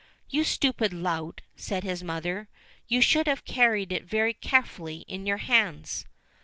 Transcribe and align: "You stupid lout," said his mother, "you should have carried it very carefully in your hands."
"You 0.31 0.43
stupid 0.43 0.93
lout," 0.93 1.41
said 1.55 1.83
his 1.83 2.01
mother, 2.03 2.49
"you 2.87 3.01
should 3.01 3.27
have 3.27 3.45
carried 3.45 3.91
it 3.91 4.03
very 4.03 4.33
carefully 4.33 5.01
in 5.07 5.27
your 5.27 5.37
hands." 5.37 6.07